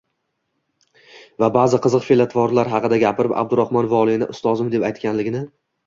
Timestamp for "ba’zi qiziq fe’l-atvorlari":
1.59-2.75